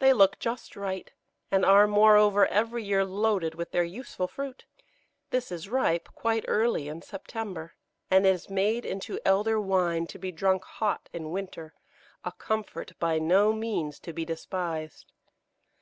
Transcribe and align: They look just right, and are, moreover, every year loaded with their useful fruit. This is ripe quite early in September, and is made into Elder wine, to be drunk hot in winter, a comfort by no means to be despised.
They 0.00 0.12
look 0.12 0.38
just 0.38 0.76
right, 0.76 1.10
and 1.50 1.64
are, 1.64 1.86
moreover, 1.86 2.46
every 2.46 2.84
year 2.84 3.06
loaded 3.06 3.54
with 3.54 3.70
their 3.70 3.84
useful 3.84 4.28
fruit. 4.28 4.66
This 5.30 5.50
is 5.50 5.70
ripe 5.70 6.10
quite 6.14 6.44
early 6.46 6.88
in 6.88 7.00
September, 7.00 7.72
and 8.10 8.26
is 8.26 8.50
made 8.50 8.84
into 8.84 9.18
Elder 9.24 9.58
wine, 9.58 10.06
to 10.08 10.18
be 10.18 10.30
drunk 10.30 10.62
hot 10.64 11.08
in 11.14 11.30
winter, 11.30 11.72
a 12.22 12.32
comfort 12.32 12.92
by 12.98 13.18
no 13.18 13.54
means 13.54 13.98
to 14.00 14.12
be 14.12 14.26
despised. 14.26 15.10